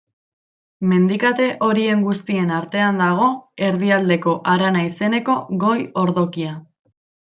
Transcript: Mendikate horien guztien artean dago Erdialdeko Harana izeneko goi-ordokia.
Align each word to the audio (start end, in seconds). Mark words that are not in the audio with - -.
Mendikate 0.93 1.45
horien 1.67 2.01
guztien 2.07 2.55
artean 2.61 2.99
dago 3.03 3.29
Erdialdeko 3.69 4.37
Harana 4.57 4.85
izeneko 4.93 5.41
goi-ordokia. 5.69 6.61